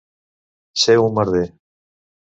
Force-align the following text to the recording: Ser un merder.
Ser 0.85 0.97
un 1.03 1.15
merder. 1.19 1.45